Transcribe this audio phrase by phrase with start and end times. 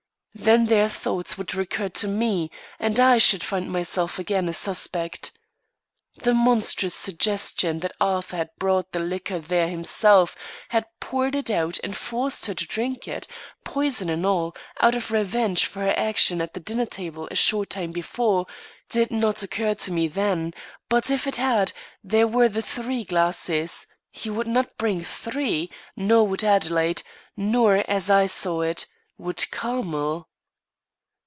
[0.33, 5.33] Then their thoughts would recur to me, and I should find myself again a suspect.
[6.15, 10.35] The monstrous suggestion that Arthur had brought the liquor there himself,
[10.69, 13.27] had poured it out and forced her to drink it,
[13.65, 17.69] poison and all, out of revenge for her action at the dinner table a short
[17.69, 18.47] time before,
[18.89, 20.53] did not occur to me then,
[20.89, 21.71] but if it had,
[22.03, 27.03] there were the three glasses he would not bring three; nor would Adelaide;
[27.37, 28.87] nor, as I saw it,
[29.19, 30.27] would Carmel.